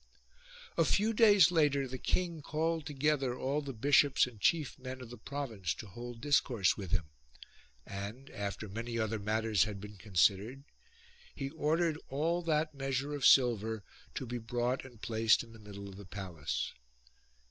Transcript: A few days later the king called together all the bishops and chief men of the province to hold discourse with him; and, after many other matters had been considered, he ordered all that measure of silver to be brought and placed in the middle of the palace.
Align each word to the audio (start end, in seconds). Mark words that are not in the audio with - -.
A 0.77 0.83
few 0.83 1.13
days 1.13 1.51
later 1.51 1.87
the 1.87 1.99
king 1.99 2.41
called 2.41 2.87
together 2.87 3.37
all 3.37 3.61
the 3.61 3.71
bishops 3.71 4.25
and 4.25 4.39
chief 4.41 4.79
men 4.79 4.99
of 4.99 5.11
the 5.11 5.17
province 5.19 5.75
to 5.75 5.85
hold 5.87 6.21
discourse 6.21 6.75
with 6.75 6.89
him; 6.89 7.03
and, 7.85 8.31
after 8.31 8.67
many 8.67 8.97
other 8.97 9.19
matters 9.19 9.65
had 9.65 9.79
been 9.79 9.97
considered, 9.97 10.63
he 11.35 11.51
ordered 11.51 11.99
all 12.09 12.41
that 12.41 12.73
measure 12.73 13.13
of 13.13 13.27
silver 13.27 13.83
to 14.15 14.25
be 14.25 14.39
brought 14.39 14.83
and 14.85 15.03
placed 15.03 15.43
in 15.43 15.53
the 15.53 15.59
middle 15.59 15.87
of 15.87 15.97
the 15.97 16.05
palace. 16.07 16.73